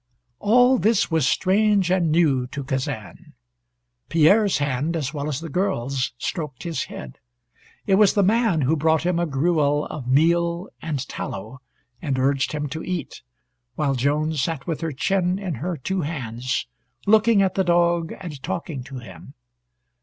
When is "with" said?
14.65-14.81